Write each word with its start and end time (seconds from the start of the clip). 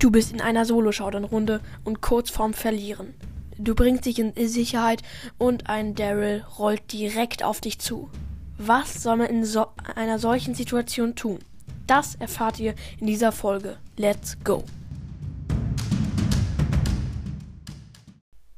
Du 0.00 0.10
bist 0.10 0.32
in 0.32 0.40
einer 0.40 0.64
Solo-Showdown-Runde 0.64 1.60
und 1.84 2.00
kurz 2.00 2.30
vorm 2.30 2.54
Verlieren. 2.54 3.12
Du 3.58 3.74
bringst 3.74 4.06
dich 4.06 4.18
in 4.18 4.32
Sicherheit 4.48 5.02
und 5.36 5.68
ein 5.68 5.94
Daryl 5.94 6.42
rollt 6.58 6.90
direkt 6.90 7.42
auf 7.42 7.60
dich 7.60 7.80
zu. 7.80 8.08
Was 8.56 9.02
soll 9.02 9.16
man 9.16 9.26
in 9.26 9.44
so 9.44 9.66
einer 9.94 10.18
solchen 10.18 10.54
Situation 10.54 11.16
tun? 11.16 11.40
Das 11.86 12.14
erfahrt 12.14 12.58
ihr 12.60 12.74
in 12.98 13.08
dieser 13.08 13.30
Folge. 13.30 13.76
Let's 13.98 14.38
go! 14.42 14.64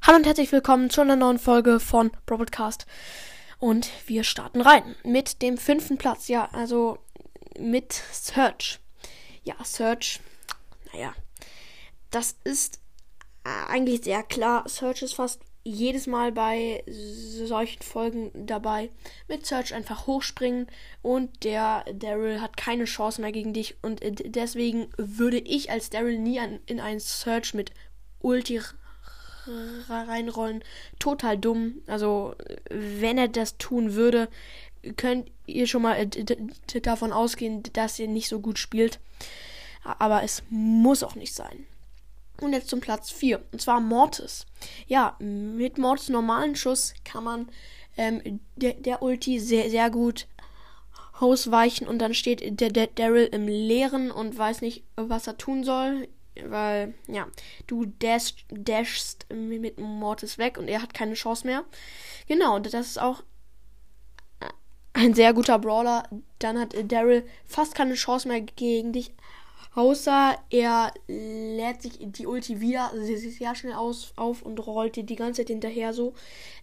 Hallo 0.01 0.19
und 0.19 0.25
herzlich 0.25 0.53
willkommen 0.53 0.89
zu 0.89 1.01
einer 1.01 1.17
neuen 1.17 1.39
Folge 1.39 1.81
von 1.81 2.11
Broadcast. 2.25 2.85
Und 3.59 3.89
wir 4.05 4.23
starten 4.23 4.61
rein 4.61 4.95
mit 5.03 5.41
dem 5.41 5.57
fünften 5.57 5.97
Platz. 5.97 6.29
Ja, 6.29 6.47
also 6.53 6.99
mit 7.59 7.91
Search. 8.13 8.79
Ja, 9.43 9.55
Search. 9.65 10.21
Naja, 10.93 11.13
das 12.13 12.35
ist 12.43 12.79
äh, 13.43 13.49
eigentlich 13.71 14.03
sehr 14.03 14.23
klar. 14.23 14.67
Search 14.67 15.01
ist 15.01 15.15
fast 15.15 15.41
jedes 15.65 16.07
Mal 16.07 16.31
bei 16.33 16.83
solchen 16.87 17.81
Folgen 17.81 18.31
dabei. 18.45 18.89
Mit 19.27 19.45
Search 19.45 19.73
einfach 19.73 20.07
hochspringen 20.07 20.67
und 21.01 21.43
der 21.43 21.85
Daryl 21.93 22.41
hat 22.41 22.57
keine 22.57 22.83
Chance 22.85 23.21
mehr 23.21 23.31
gegen 23.31 23.53
dich. 23.53 23.77
Und 23.81 24.01
deswegen 24.03 24.87
würde 24.97 25.39
ich 25.39 25.71
als 25.71 25.89
Daryl 25.89 26.19
nie 26.19 26.39
an, 26.39 26.59
in 26.65 26.79
einen 26.79 26.99
Search 26.99 27.53
mit 27.53 27.71
Ulti 28.19 28.59
reinrollen. 29.89 30.63
Total 30.99 31.37
dumm. 31.37 31.81
Also, 31.87 32.35
wenn 32.69 33.17
er 33.17 33.29
das 33.29 33.57
tun 33.57 33.93
würde, 33.93 34.29
könnt 34.97 35.31
ihr 35.45 35.67
schon 35.67 35.81
mal 35.81 35.95
äh, 35.95 36.81
davon 36.81 37.13
ausgehen, 37.13 37.63
dass 37.73 37.99
ihr 37.99 38.07
nicht 38.07 38.27
so 38.27 38.39
gut 38.39 38.59
spielt. 38.59 38.99
Aber 39.83 40.23
es 40.23 40.43
muss 40.49 41.03
auch 41.03 41.15
nicht 41.15 41.33
sein. 41.33 41.65
Und 42.43 42.53
jetzt 42.53 42.69
zum 42.69 42.81
Platz 42.81 43.09
4. 43.09 43.41
Und 43.51 43.61
zwar 43.61 43.79
Mortis. 43.79 44.45
Ja, 44.87 45.15
mit 45.19 45.77
Mortis 45.77 46.09
normalen 46.09 46.55
Schuss 46.55 46.93
kann 47.05 47.23
man 47.23 47.49
ähm, 47.97 48.39
der, 48.55 48.73
der 48.73 49.01
Ulti 49.01 49.39
sehr, 49.39 49.69
sehr 49.69 49.89
gut 49.89 50.27
ausweichen 51.19 51.87
und 51.87 51.99
dann 51.99 52.13
steht 52.13 52.59
der, 52.59 52.69
der 52.69 52.87
Daryl 52.87 53.29
im 53.31 53.47
Leeren 53.47 54.11
und 54.11 54.37
weiß 54.37 54.61
nicht, 54.61 54.83
was 54.95 55.27
er 55.27 55.37
tun 55.37 55.63
soll. 55.63 56.07
Weil, 56.43 56.95
ja, 57.07 57.27
du 57.67 57.85
dash, 57.85 58.33
dashst 58.49 59.27
mit 59.31 59.79
Mortis 59.79 60.39
weg 60.39 60.57
und 60.57 60.67
er 60.67 60.81
hat 60.81 60.93
keine 60.95 61.13
Chance 61.13 61.45
mehr. 61.45 61.63
Genau, 62.27 62.55
und 62.55 62.73
das 62.73 62.87
ist 62.87 62.99
auch 62.99 63.23
ein 64.93 65.13
sehr 65.13 65.33
guter 65.33 65.59
Brawler. 65.59 66.03
Dann 66.39 66.59
hat 66.59 66.75
Daryl 66.91 67.27
fast 67.45 67.75
keine 67.75 67.95
Chance 67.95 68.27
mehr 68.27 68.41
gegen 68.41 68.93
dich. 68.93 69.11
Außer 69.75 70.37
er 70.51 70.93
lädt 71.07 71.81
sich 71.81 71.97
die 71.99 72.27
Ulti 72.27 72.61
wieder 72.61 72.91
sehr 72.93 73.55
schnell 73.55 73.73
aus, 73.73 74.13
auf 74.15 74.43
und 74.43 74.59
rollt 74.59 74.95
dir 74.95 75.03
die 75.03 75.15
ganze 75.15 75.41
Zeit 75.41 75.47
hinterher 75.47 75.93
so. 75.93 76.13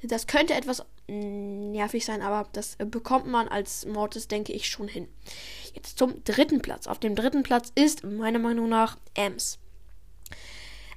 Das 0.03 0.29
könnte 0.29 0.55
etwas 0.55 0.85
nervig 1.09 2.05
sein, 2.05 2.23
aber 2.23 2.49
das 2.53 2.77
bekommt 2.77 3.27
man 3.27 3.49
als 3.49 3.85
Mortis, 3.85 4.29
denke 4.29 4.53
ich, 4.53 4.69
schon 4.69 4.87
hin. 4.87 5.09
Jetzt 5.75 5.99
zum 5.99 6.23
dritten 6.23 6.63
Platz. 6.63 6.87
Auf 6.87 7.01
dem 7.01 7.17
dritten 7.17 7.43
Platz 7.43 7.73
ist 7.75 8.05
meiner 8.05 8.39
Meinung 8.39 8.69
nach 8.69 8.97
Ems. 9.15 9.59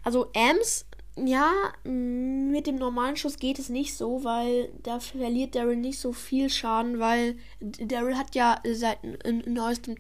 Also 0.04 0.28
Ems, 0.34 0.86
ja, 1.16 1.52
mit 1.84 2.68
dem 2.68 2.76
normalen 2.76 3.18
Schuss 3.18 3.38
geht 3.38 3.58
es 3.58 3.70
nicht 3.70 3.96
so, 3.96 4.24
weil 4.24 4.72
da 4.84 5.00
verliert 5.00 5.56
Daryl 5.56 5.78
nicht 5.78 6.00
so 6.00 6.14
viel 6.14 6.50
Schaden, 6.50 7.00
weil 7.00 7.38
Daryl 7.60 8.18
hat 8.18 8.36
ja 8.36 8.62
seit 8.72 9.00
neuestem 9.48 9.96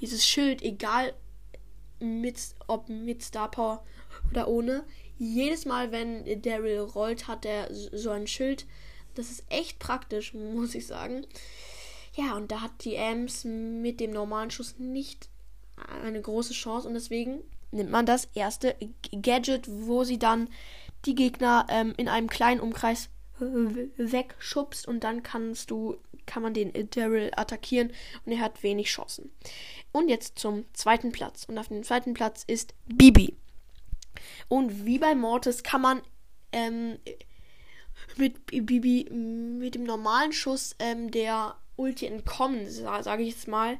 dieses 0.00 0.26
Schild, 0.26 0.62
egal 0.62 1.12
mit, 2.00 2.38
ob 2.66 2.88
mit 2.88 3.22
Star 3.22 3.50
Power 3.50 3.84
oder 4.30 4.48
ohne. 4.48 4.84
Jedes 5.18 5.64
Mal, 5.64 5.92
wenn 5.92 6.42
Daryl 6.42 6.80
rollt, 6.80 7.28
hat 7.28 7.44
er 7.44 7.68
so 7.72 8.10
ein 8.10 8.26
Schild. 8.26 8.66
Das 9.14 9.30
ist 9.30 9.44
echt 9.48 9.78
praktisch, 9.78 10.34
muss 10.54 10.74
ich 10.74 10.86
sagen. 10.86 11.26
Ja, 12.14 12.36
und 12.36 12.50
da 12.52 12.60
hat 12.60 12.84
die 12.84 12.94
Ems 12.94 13.44
mit 13.44 14.00
dem 14.00 14.12
normalen 14.12 14.50
Schuss 14.50 14.76
nicht 14.78 15.28
eine 16.02 16.20
große 16.20 16.52
Chance 16.52 16.86
und 16.86 16.94
deswegen 16.94 17.40
nimmt 17.72 17.90
man 17.90 18.06
das 18.06 18.28
erste 18.34 18.76
Gadget, 19.10 19.66
wo 19.68 20.04
sie 20.04 20.18
dann 20.18 20.48
die 21.06 21.16
Gegner 21.16 21.66
ähm, 21.68 21.92
in 21.96 22.08
einem 22.08 22.28
kleinen 22.28 22.60
Umkreis 22.60 23.10
wegschubst 23.38 24.86
und 24.86 25.04
dann 25.04 25.22
kannst 25.22 25.70
du 25.70 25.98
kann 26.26 26.42
man 26.42 26.54
den 26.54 26.72
Daryl 26.90 27.30
attackieren 27.36 27.92
und 28.24 28.32
er 28.32 28.40
hat 28.40 28.62
wenig 28.62 28.88
Chancen. 28.88 29.30
Und 29.92 30.08
jetzt 30.08 30.38
zum 30.38 30.64
zweiten 30.72 31.12
Platz. 31.12 31.44
Und 31.44 31.58
auf 31.58 31.68
dem 31.68 31.82
zweiten 31.82 32.14
Platz 32.14 32.44
ist 32.46 32.74
Bibi. 32.86 33.36
Und 34.48 34.84
wie 34.84 34.98
bei 34.98 35.14
Mortis 35.14 35.62
kann 35.62 35.82
man 35.82 36.02
ähm, 36.52 36.98
mit 38.16 38.46
Bibi 38.46 39.10
mit 39.10 39.74
dem 39.74 39.84
normalen 39.84 40.32
Schuss 40.32 40.76
ähm, 40.78 41.10
der 41.10 41.56
Ulti 41.76 42.06
entkommen, 42.06 42.68
sage 42.70 43.22
ich 43.22 43.34
jetzt 43.34 43.48
mal. 43.48 43.78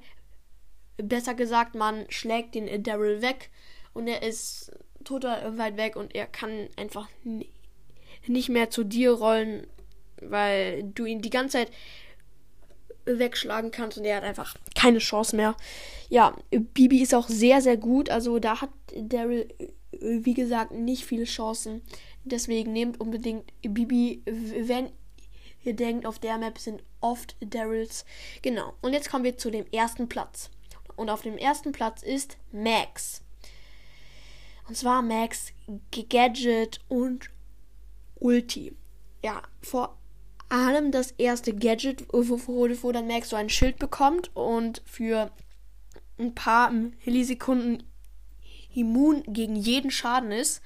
Besser 0.96 1.34
gesagt, 1.34 1.74
man 1.74 2.06
schlägt 2.08 2.54
den 2.54 2.82
Daryl 2.82 3.20
weg 3.20 3.50
und 3.94 4.06
er 4.06 4.22
ist 4.22 4.72
total 5.04 5.58
weit 5.58 5.76
weg 5.76 5.96
und 5.96 6.14
er 6.14 6.26
kann 6.26 6.68
einfach 6.76 7.08
nicht 8.26 8.48
mehr 8.48 8.70
zu 8.70 8.84
dir 8.84 9.12
rollen, 9.12 9.66
weil 10.20 10.84
du 10.94 11.04
ihn 11.04 11.22
die 11.22 11.30
ganze 11.30 11.58
Zeit 11.58 11.70
wegschlagen 13.06 13.70
kannst 13.70 13.98
und 13.98 14.04
er 14.04 14.16
hat 14.16 14.24
einfach 14.24 14.56
keine 14.74 14.98
Chance 14.98 15.36
mehr. 15.36 15.56
Ja, 16.08 16.36
Bibi 16.50 17.02
ist 17.02 17.14
auch 17.14 17.28
sehr, 17.28 17.60
sehr 17.60 17.76
gut. 17.76 18.10
Also 18.10 18.38
da 18.38 18.60
hat 18.60 18.70
Daryl, 18.96 19.48
wie 20.00 20.34
gesagt, 20.34 20.72
nicht 20.72 21.04
viele 21.04 21.24
Chancen. 21.24 21.82
Deswegen 22.24 22.72
nehmt 22.72 23.00
unbedingt 23.00 23.52
Bibi, 23.62 24.22
wenn 24.24 24.90
ihr 25.62 25.74
denkt, 25.74 26.06
auf 26.06 26.18
der 26.18 26.38
Map 26.38 26.58
sind 26.58 26.82
oft 27.00 27.36
Daryls. 27.40 28.04
Genau. 28.42 28.74
Und 28.80 28.92
jetzt 28.92 29.10
kommen 29.10 29.24
wir 29.24 29.36
zu 29.36 29.50
dem 29.50 29.66
ersten 29.72 30.08
Platz. 30.08 30.50
Und 30.96 31.10
auf 31.10 31.22
dem 31.22 31.36
ersten 31.36 31.72
Platz 31.72 32.02
ist 32.02 32.38
Max. 32.52 33.22
Und 34.68 34.76
zwar 34.76 35.02
Max, 35.02 35.52
Gadget 36.08 36.80
und 36.88 37.30
Ulti. 38.16 38.76
Ja, 39.22 39.42
vor 39.62 39.98
allem 40.48 40.92
das 40.92 41.12
erste 41.12 41.54
Gadget, 41.54 42.06
wo, 42.12 42.38
wo, 42.46 42.68
wo 42.82 42.92
dann 42.92 43.06
Max 43.06 43.30
so 43.30 43.36
ein 43.36 43.48
Schild 43.48 43.78
bekommt 43.78 44.34
und 44.34 44.82
für 44.84 45.30
ein 46.18 46.34
paar 46.34 46.70
Millisekunden 46.70 47.82
immun 48.74 49.22
gegen 49.26 49.56
jeden 49.56 49.90
Schaden 49.90 50.32
ist. 50.32 50.62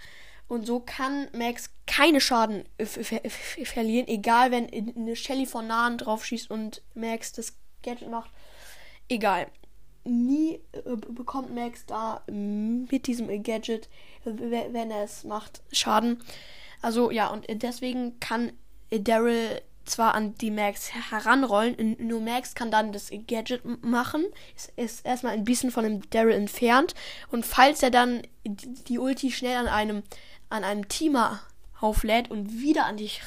Und 0.48 0.66
so 0.66 0.80
kann 0.80 1.28
Max 1.32 1.70
keine 1.86 2.20
Schaden 2.22 2.64
verlieren, 2.82 4.08
egal 4.08 4.50
wenn 4.50 4.68
eine 4.72 5.14
Shelly 5.14 5.44
von 5.44 5.66
nahen 5.66 5.98
drauf 5.98 6.24
schießt 6.24 6.50
und 6.50 6.82
Max 6.94 7.32
das 7.32 7.54
Gadget 7.82 8.10
macht. 8.10 8.30
Egal. 9.08 9.48
Nie 10.04 10.60
äh, 10.72 10.96
bekommt 10.96 11.54
Max 11.54 11.84
da 11.84 12.22
mit 12.28 13.06
diesem 13.06 13.42
Gadget, 13.42 13.90
wenn 14.24 14.90
er 14.90 15.04
es 15.04 15.24
macht, 15.24 15.62
Schaden. 15.70 16.22
Also 16.82 17.10
ja, 17.10 17.28
und 17.28 17.46
deswegen 17.48 18.18
kann 18.20 18.52
Daryl 18.90 19.60
zwar 19.84 20.14
an 20.14 20.34
die 20.34 20.50
Max 20.50 20.92
heranrollen, 20.92 21.96
nur 21.98 22.20
Max 22.20 22.54
kann 22.54 22.70
dann 22.70 22.92
das 22.92 23.10
Gadget 23.26 23.64
machen, 23.82 24.26
ist, 24.54 24.72
ist 24.76 25.06
erstmal 25.06 25.32
ein 25.32 25.44
bisschen 25.44 25.70
von 25.70 25.84
dem 25.84 26.08
Daryl 26.10 26.34
entfernt. 26.34 26.94
Und 27.30 27.46
falls 27.46 27.82
er 27.82 27.90
dann 27.90 28.22
die 28.44 28.98
Ulti 28.98 29.30
schnell 29.30 29.56
an 29.56 29.68
einem 29.68 30.02
an 30.50 30.64
einem 30.64 30.88
Teamer 30.88 31.40
auflädt 31.80 32.30
und 32.30 32.60
wieder 32.60 32.86
an 32.86 32.96
dich 32.96 33.20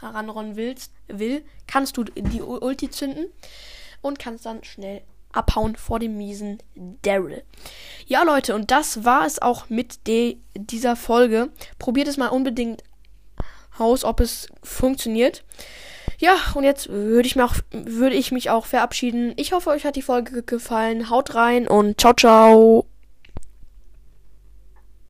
heranrollen 0.00 0.56
willst, 0.56 0.92
will, 1.08 1.44
kannst 1.66 1.96
du 1.96 2.04
die 2.04 2.42
Ulti 2.42 2.90
zünden 2.90 3.26
und 4.02 4.18
kannst 4.18 4.46
dann 4.46 4.62
schnell 4.64 5.02
abhauen 5.36 5.76
vor 5.76 5.98
dem 5.98 6.16
miesen 6.16 6.58
Daryl. 7.02 7.42
Ja, 8.06 8.22
Leute, 8.22 8.54
und 8.54 8.70
das 8.70 9.04
war 9.04 9.26
es 9.26 9.40
auch 9.40 9.68
mit 9.68 10.06
de 10.06 10.38
dieser 10.54 10.96
Folge. 10.96 11.50
Probiert 11.78 12.08
es 12.08 12.16
mal 12.16 12.28
unbedingt 12.28 12.82
aus, 13.78 14.04
ob 14.04 14.20
es 14.20 14.48
funktioniert. 14.62 15.44
Ja, 16.18 16.36
und 16.54 16.64
jetzt 16.64 16.88
würde 16.88 17.28
ich, 17.28 17.36
würde 17.36 18.16
ich 18.16 18.32
mich 18.32 18.48
auch 18.50 18.66
verabschieden. 18.66 19.34
Ich 19.36 19.52
hoffe, 19.52 19.70
euch 19.70 19.84
hat 19.84 19.96
die 19.96 20.02
Folge 20.02 20.42
gefallen. 20.42 21.10
Haut 21.10 21.34
rein 21.34 21.68
und 21.68 22.00
ciao, 22.00 22.14
ciao. 22.14 22.86